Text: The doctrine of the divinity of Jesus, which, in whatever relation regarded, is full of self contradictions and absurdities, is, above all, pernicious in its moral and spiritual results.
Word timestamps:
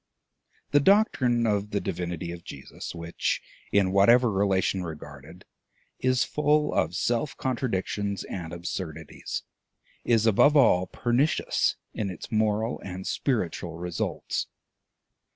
The 0.71 0.79
doctrine 0.79 1.45
of 1.45 1.69
the 1.69 1.79
divinity 1.79 2.31
of 2.31 2.43
Jesus, 2.43 2.95
which, 2.95 3.39
in 3.71 3.91
whatever 3.91 4.31
relation 4.31 4.81
regarded, 4.83 5.45
is 5.99 6.23
full 6.23 6.73
of 6.73 6.95
self 6.95 7.37
contradictions 7.37 8.23
and 8.23 8.51
absurdities, 8.51 9.43
is, 10.03 10.25
above 10.25 10.57
all, 10.57 10.87
pernicious 10.87 11.75
in 11.93 12.09
its 12.09 12.31
moral 12.31 12.79
and 12.83 13.05
spiritual 13.05 13.77
results. 13.77 14.47